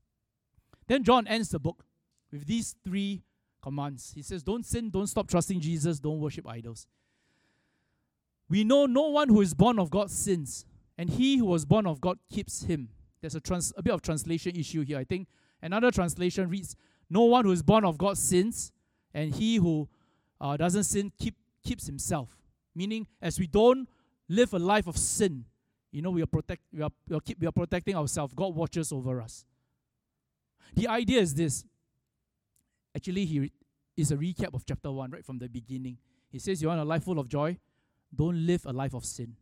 [0.87, 1.85] Then John ends the book
[2.31, 3.23] with these three
[3.63, 4.13] commands.
[4.15, 6.87] He says, Don't sin, don't stop trusting Jesus, don't worship idols.
[8.49, 10.67] We know no one who is born of God sins,
[10.99, 12.91] and he who was born of God keeps him.
[13.21, 14.99] There's a, trans- a bit of translation issue here.
[14.99, 15.29] I think
[15.63, 16.77] another translation reads,
[17.09, 18.73] No one who is born of God sins,
[19.15, 19.89] and he who
[20.41, 22.37] uh, doesn't sin keep, keeps himself.
[22.75, 23.89] Meaning, as we don't
[24.33, 25.45] live a life of sin,
[25.91, 28.33] you know, we are, protect, we are, we are, keep, we are protecting ourselves.
[28.35, 29.45] God watches over us.
[30.75, 31.65] The idea is this.
[32.97, 33.53] Actually, he
[33.97, 35.99] is a recap of chapter 1 right from the beginning.
[36.31, 37.59] He says, You want a life full of joy?
[38.15, 39.37] Don't live a life of sin.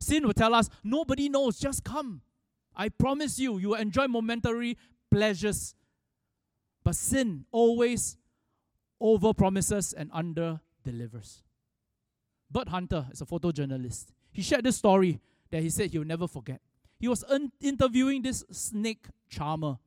[0.00, 2.22] Sin will tell us, Nobody knows, just come.
[2.74, 4.78] I promise you, you will enjoy momentary
[5.10, 5.74] pleasures.
[6.82, 8.16] But sin always
[8.98, 11.42] over promises and under delivers.
[12.50, 14.06] Bert Hunter is a photojournalist.
[14.32, 16.60] He shared this story that he said he'll never forget.
[16.98, 19.78] He was un- interviewing this snake charmer.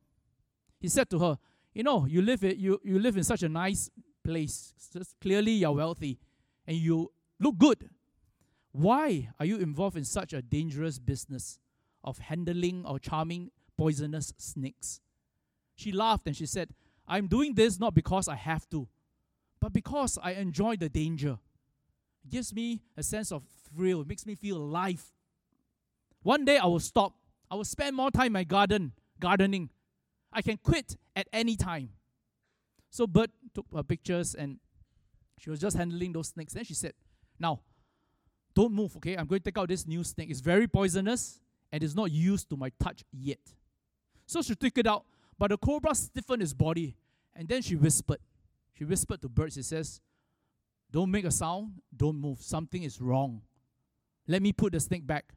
[0.78, 1.38] He said to her,
[1.74, 3.90] You know, you live, it, you, you live in such a nice
[4.22, 4.74] place.
[5.20, 6.18] clearly, you're wealthy
[6.66, 7.90] and you look good.
[8.72, 11.58] Why are you involved in such a dangerous business
[12.04, 15.00] of handling or charming poisonous snakes?
[15.74, 16.74] She laughed and she said,
[17.08, 18.88] I'm doing this not because I have to,
[19.60, 21.38] but because I enjoy the danger.
[22.24, 23.44] It gives me a sense of
[23.76, 25.04] thrill, it makes me feel alive.
[26.22, 27.14] One day I will stop.
[27.50, 29.70] I will spend more time in my garden, gardening.
[30.32, 31.90] I can quit at any time.
[32.90, 34.58] So Bert took her pictures and
[35.38, 36.54] she was just handling those snakes.
[36.54, 36.94] Then she said,
[37.38, 37.60] Now,
[38.54, 39.16] don't move, okay?
[39.16, 40.30] I'm going to take out this new snake.
[40.30, 43.40] It's very poisonous and it's not used to my touch yet.
[44.26, 45.04] So she took it out,
[45.38, 46.96] but the cobra stiffened its body.
[47.34, 48.18] And then she whispered.
[48.72, 50.00] She whispered to Bert, she says,
[50.90, 51.72] don't make a sound.
[51.94, 52.40] Don't move.
[52.40, 53.42] Something is wrong.
[54.28, 55.32] Let me put the snake back.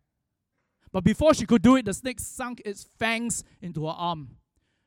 [0.92, 4.38] But before she could do it, the snake sunk its fangs into her arm.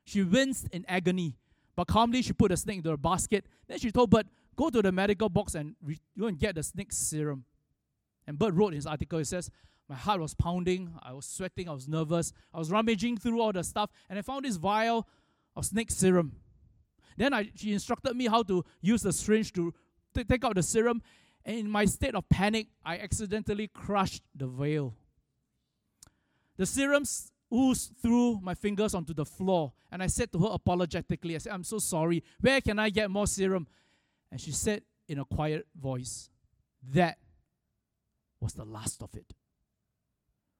[0.05, 1.37] She winced in agony,
[1.77, 3.47] but calmly she put the snake into a basket.
[3.69, 6.63] Then she told Bert, Go to the medical box and re- go and get the
[6.63, 7.45] snake serum.
[8.27, 9.51] And Bert wrote in his article, he says,
[9.89, 13.53] My heart was pounding, I was sweating, I was nervous, I was rummaging through all
[13.53, 15.09] the stuff, and I found this vial
[15.57, 16.33] of snake serum.
[17.17, 19.73] Then I, she instructed me how to use the syringe to
[20.15, 21.03] to take out the serum,
[21.45, 24.95] and in my state of panic, I accidentally crushed the vial.
[26.57, 27.05] The serum
[27.53, 31.53] oozed through my fingers onto the floor, and I said to her apologetically, I said,
[31.53, 32.23] I'm so sorry.
[32.41, 33.67] Where can I get more serum?
[34.31, 36.31] And she said in a quiet voice,
[36.93, 37.19] That
[38.41, 39.33] was the last of it.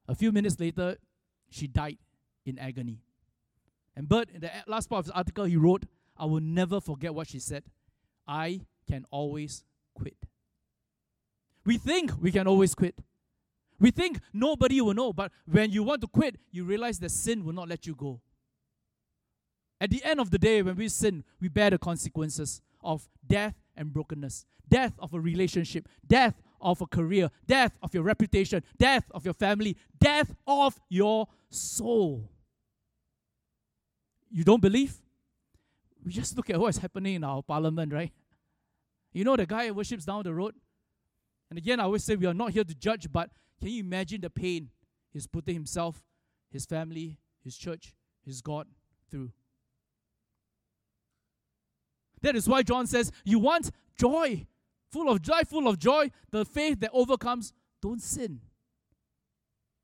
[0.07, 0.97] A few minutes later,
[1.49, 1.97] she died
[2.45, 2.99] in agony.
[3.95, 5.85] And Bert, in the last part of the article, he wrote,
[6.17, 7.63] I will never forget what she said.
[8.27, 10.17] I can always quit.
[11.65, 12.95] We think we can always quit.
[13.79, 17.43] We think nobody will know, but when you want to quit, you realize that sin
[17.43, 18.21] will not let you go.
[19.81, 23.55] At the end of the day, when we sin, we bear the consequences of death
[23.75, 29.03] and brokenness death of a relationship, death of a career, death of your reputation, death
[29.11, 32.29] of your family, death of your soul.
[34.31, 34.95] You don't believe?
[36.03, 38.11] We just look at what's happening in our parliament, right?
[39.11, 40.55] You know the guy who worships down the road?
[41.53, 44.21] And again, I always say we are not here to judge, but can you imagine
[44.21, 44.71] the pain
[45.11, 46.01] he's putting himself,
[46.49, 47.93] his family, his church,
[48.25, 48.65] his God
[49.11, 49.29] through?
[52.23, 54.47] That is why John says, You want joy,
[54.89, 58.41] full of joy, full of joy, the faith that overcomes, don't sin.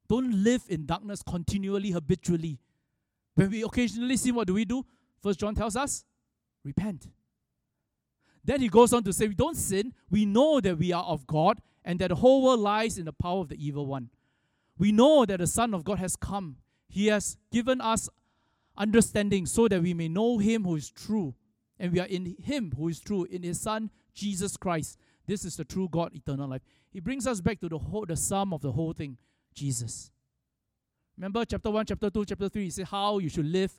[0.08, 2.58] Don't live in darkness continually, habitually,
[3.36, 4.84] When we occasionally sin, what do we do?
[5.22, 6.04] First John tells us,
[6.64, 7.10] repent.
[8.44, 9.94] Then he goes on to say, we don't sin.
[10.10, 13.14] We know that we are of God and that the whole world lies in the
[13.14, 14.10] power of the evil one.
[14.78, 16.58] We know that the Son of God has come.
[16.88, 18.10] He has given us
[18.78, 21.36] understanding so that we may know him who is true.
[21.78, 24.98] And we are in him who is true, in his Son, Jesus Christ.
[25.28, 26.62] This is the true God, eternal life.
[26.92, 29.18] He brings us back to the whole, the sum of the whole thing,
[29.54, 30.12] Jesus.
[31.18, 33.72] Remember chapter 1, chapter 2, chapter 3, he says how you should live.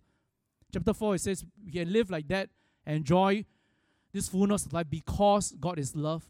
[0.73, 2.49] Chapter 4, it says we can live like that
[2.87, 3.45] enjoy
[4.13, 6.25] this fullness of life because God is love.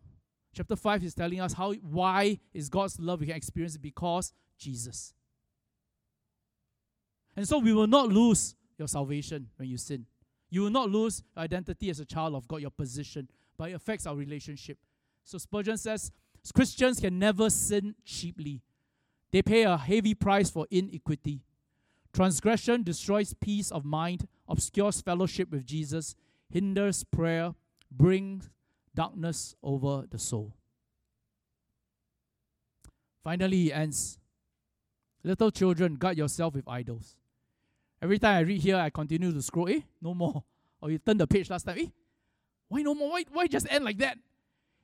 [0.53, 4.33] Chapter 5 is telling us how why is God's love we can experience it because
[4.59, 5.14] Jesus.
[7.37, 10.07] And so we will not lose your salvation when you sin.
[10.51, 13.75] You will not lose your identity as a child of God, your position, but it
[13.75, 14.79] affects our relationship.
[15.25, 16.11] So Spurgeon says
[16.55, 18.62] Christians can never sin cheaply.
[19.31, 21.43] They pay a heavy price for iniquity.
[22.12, 26.16] Transgression destroys peace of mind, obscures fellowship with Jesus,
[26.51, 27.55] hinders prayer,
[27.90, 28.48] brings
[28.94, 30.55] darkness over the soul.
[33.22, 34.20] Finally, he ends
[35.22, 37.16] Little children, guard yourself with idols.
[38.03, 39.68] Every time I read here, I continue to scroll.
[39.68, 40.42] Eh, no more.
[40.81, 41.79] Or you turn the page last time.
[41.79, 41.87] Eh,
[42.68, 43.11] why no more?
[43.11, 44.16] Why, why just end like that?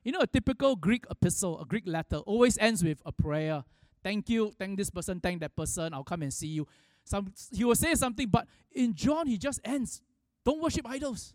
[0.03, 3.63] You know, a typical Greek epistle, a Greek letter, always ends with a prayer.
[4.03, 5.93] Thank you, thank this person, thank that person.
[5.93, 6.67] I'll come and see you.
[7.03, 10.01] Some, he will say something, but in John, he just ends.
[10.45, 11.33] Don't worship idols.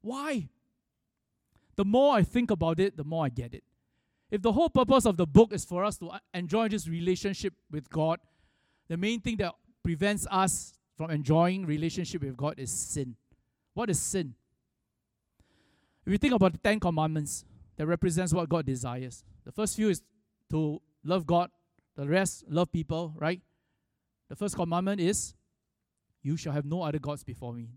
[0.00, 0.48] Why?
[1.76, 3.64] The more I think about it, the more I get it.
[4.30, 7.54] If the whole purpose of the book is for us to uh, enjoy this relationship
[7.70, 8.18] with God,
[8.88, 13.14] the main thing that prevents us from enjoying relationship with God is sin.
[13.74, 14.34] What is sin?
[16.04, 17.44] If you think about the Ten Commandments,
[17.76, 19.24] that represents what God desires.
[19.44, 20.02] The first few is
[20.50, 21.50] to love God,
[21.94, 23.40] the rest, love people, right?
[24.28, 25.34] The first commandment is,
[26.22, 27.68] You shall have no other gods before me.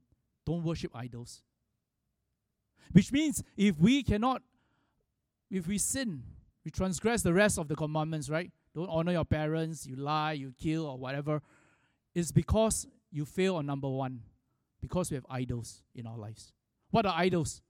[0.45, 1.43] Don't worship idols.
[2.91, 4.41] Which means if we cannot,
[5.49, 6.23] if we sin,
[6.63, 8.51] we transgress the rest of the commandments, right?
[8.75, 11.41] Don't honor your parents, you lie, you kill, or whatever.
[12.13, 14.21] It's because you fail on number one,
[14.81, 16.53] because we have idols in our lives.
[16.91, 17.61] What are idols?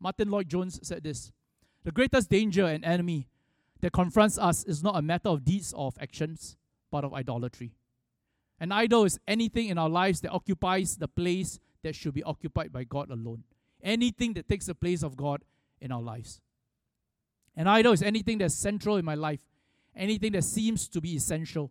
[0.00, 1.32] Martyn Lloyd-Jones said this
[1.84, 3.28] The greatest danger and enemy
[3.80, 6.56] that confronts us is not a matter of deeds or of actions,
[6.90, 7.72] but of idolatry.
[8.58, 12.72] An idol is anything in our lives that occupies the place that should be occupied
[12.72, 13.44] by God alone.
[13.86, 15.42] Anything that takes the place of God
[15.80, 16.40] in our lives.
[17.54, 19.40] An idol is anything that's central in my life,
[19.94, 21.70] anything that seems to be essential.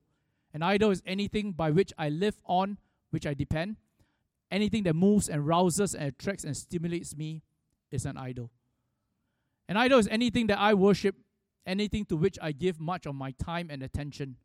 [0.54, 2.78] An idol is anything by which I live on,
[3.10, 3.76] which I depend.
[4.50, 7.44] Anything that moves and rouses and attracts and stimulates me
[7.92, 8.50] is an idol.
[9.68, 11.18] An idol is anything that I worship,
[11.68, 14.38] anything to which I give much of my time and attention,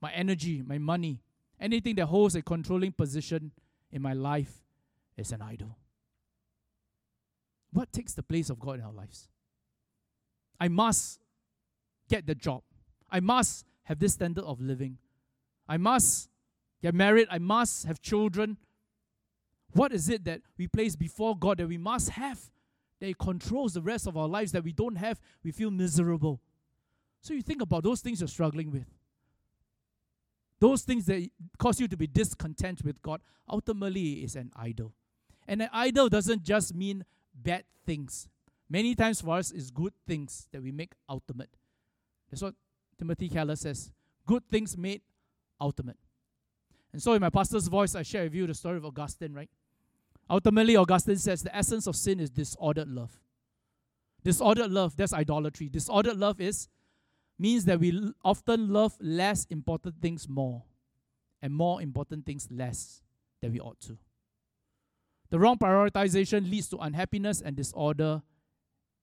[0.00, 1.20] my energy, my money.
[1.60, 3.52] Anything that holds a controlling position
[3.92, 4.64] in my life
[5.18, 5.76] is an idol.
[7.72, 9.28] What takes the place of God in our lives?
[10.58, 11.20] I must
[12.08, 12.62] get the job.
[13.10, 14.98] I must have this standard of living.
[15.68, 16.28] I must
[16.82, 17.28] get married.
[17.30, 18.56] I must have children.
[19.72, 22.40] What is it that we place before God that we must have
[22.98, 25.20] that it controls the rest of our lives that we don't have?
[25.44, 26.40] We feel miserable.
[27.22, 28.86] So you think about those things you're struggling with.
[30.58, 31.26] Those things that
[31.58, 34.92] cause you to be discontent with God ultimately is an idol.
[35.48, 37.04] And an idol doesn't just mean
[37.42, 38.28] bad things.
[38.68, 41.50] Many times for us, it's good things that we make ultimate.
[42.30, 42.54] That's what
[42.98, 43.90] Timothy Keller says.
[44.26, 45.02] Good things made
[45.60, 45.98] ultimate.
[46.92, 49.50] And so, in my pastor's voice, I share with you the story of Augustine, right?
[50.28, 53.20] Ultimately, Augustine says the essence of sin is disordered love.
[54.22, 55.68] Disordered love, that's idolatry.
[55.68, 56.68] Disordered love is
[57.38, 60.62] means that we often love less important things more
[61.40, 63.02] and more important things less
[63.40, 63.96] than we ought to.
[65.30, 68.22] The wrong prioritization leads to unhappiness and disorder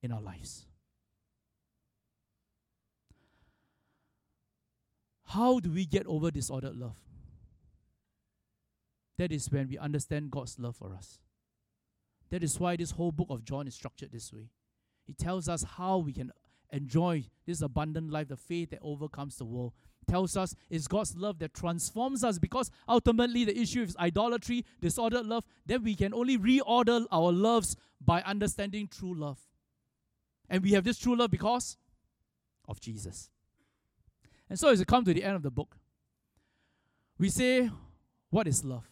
[0.02, 0.66] in our lives.
[5.24, 6.96] How do we get over disordered love?
[9.18, 11.18] That is when we understand God's love for us.
[12.30, 14.50] That is why this whole book of John is structured this way.
[15.06, 16.30] It tells us how we can
[16.70, 19.72] enjoy this abundant life, the faith that overcomes the world.
[20.08, 25.26] Tells us it's God's love that transforms us because ultimately the issue is idolatry, disordered
[25.26, 25.44] love.
[25.66, 29.38] Then we can only reorder our loves by understanding true love.
[30.48, 31.76] And we have this true love because
[32.66, 33.28] of Jesus.
[34.48, 35.76] And so as we come to the end of the book,
[37.18, 37.70] we say,
[38.30, 38.88] What is love?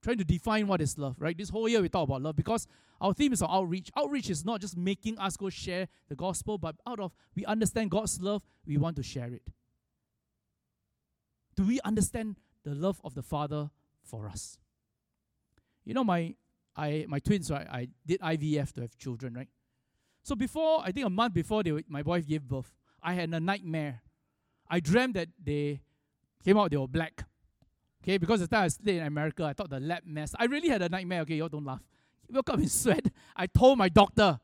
[0.00, 1.36] Trying to define what is love, right?
[1.36, 2.68] This whole year we talk about love because
[3.00, 3.90] our theme is on outreach.
[3.96, 7.90] Outreach is not just making us go share the gospel, but out of we understand
[7.90, 9.42] God's love, we want to share it.
[11.62, 13.70] Do we understand the love of the Father
[14.02, 14.58] for us?
[15.84, 16.34] You know, my
[16.74, 17.68] I my twins, right?
[17.70, 19.48] I did IVF to have children, right?
[20.24, 23.38] So before, I think a month before they, my wife gave birth, I had a
[23.38, 24.02] nightmare.
[24.68, 25.82] I dreamed that they
[26.44, 27.24] came out, they were black.
[28.02, 30.34] Okay, because the time I stayed in America, I thought the lab mess.
[30.36, 31.20] I really had a nightmare.
[31.20, 31.82] Okay, y'all don't laugh.
[32.28, 33.06] woke up in sweat.
[33.36, 34.40] I told my doctor.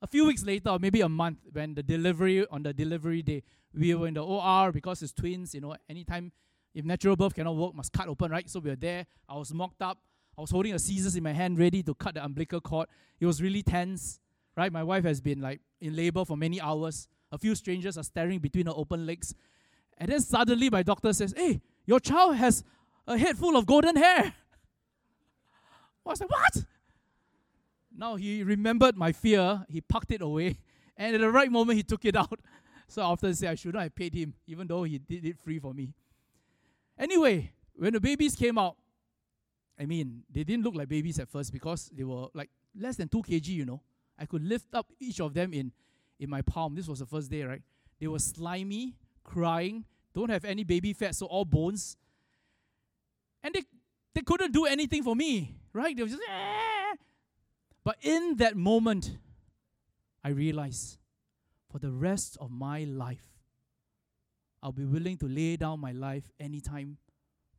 [0.00, 3.42] A few weeks later, or maybe a month, when the delivery on the delivery day,
[3.74, 5.54] we were in the OR because it's twins.
[5.54, 6.32] You know, anytime
[6.74, 8.48] if natural birth cannot work, must cut open, right?
[8.48, 9.06] So we were there.
[9.28, 9.98] I was mocked up.
[10.36, 12.88] I was holding a scissors in my hand, ready to cut the umbilical cord.
[13.18, 14.20] It was really tense,
[14.56, 14.72] right?
[14.72, 17.08] My wife has been like in labor for many hours.
[17.32, 19.34] A few strangers are staring between her open legs.
[19.98, 22.64] And then suddenly my doctor says, Hey, your child has
[23.06, 24.32] a head full of golden hair.
[26.06, 26.64] I was like, What?
[27.96, 30.58] Now he remembered my fear, he packed it away,
[30.96, 32.40] and at the right moment he took it out.
[32.90, 35.38] So I often say I should not have paid him, even though he did it
[35.38, 35.94] free for me.
[36.98, 38.76] Anyway, when the babies came out,
[39.78, 43.08] I mean, they didn't look like babies at first because they were like less than
[43.08, 43.80] 2 kg, you know.
[44.18, 45.70] I could lift up each of them in,
[46.18, 46.74] in my palm.
[46.74, 47.62] This was the first day, right?
[48.00, 51.96] They were slimy, crying, don't have any baby fat, so all bones.
[53.44, 53.62] And they,
[54.14, 55.96] they couldn't do anything for me, right?
[55.96, 56.96] They were just, Aah!
[57.84, 59.16] but in that moment,
[60.24, 60.99] I realized
[61.70, 63.24] for the rest of my life,
[64.62, 66.98] I'll be willing to lay down my life anytime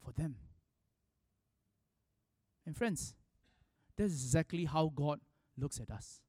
[0.03, 0.35] for them.
[2.65, 3.15] And friends,
[3.97, 5.19] that's exactly how God
[5.57, 6.21] looks at us.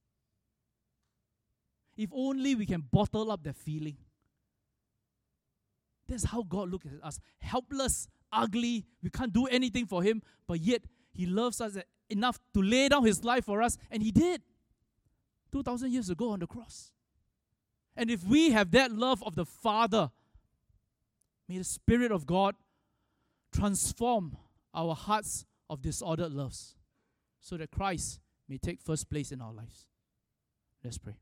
[1.97, 3.97] If only we can bottle up that feeling.
[6.09, 10.61] That's how God looks at us helpless, ugly, we can't do anything for Him, but
[10.61, 11.77] yet He loves us
[12.09, 14.43] enough to lay down His life for us, and He did
[15.53, 16.93] 2,000 years ago on the cross.
[17.97, 20.11] And if we have that love of the Father,
[21.49, 22.55] may the Spirit of God
[23.53, 24.37] transform
[24.75, 26.75] our hearts of disordered loves
[27.41, 29.87] so that Christ may take first place in our lives.
[30.83, 31.15] Let's pray.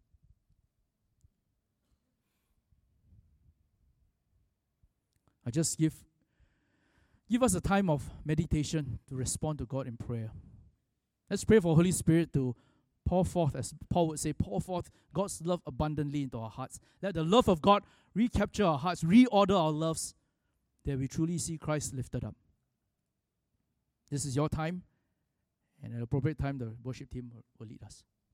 [5.47, 5.95] I just give
[7.31, 10.31] give us a time of meditation to respond to God in prayer.
[11.29, 12.55] Let's pray for Holy Spirit to
[13.05, 16.79] pour forth, as Paul would say, pour forth God's love abundantly into our hearts.
[17.03, 17.83] Let the love of God
[18.15, 20.15] recapture our hearts, reorder our loves,
[20.85, 22.35] that we truly see Christ lifted up.
[24.11, 24.83] This is your time,
[25.83, 28.03] and at appropriate time, the worship team will lead us.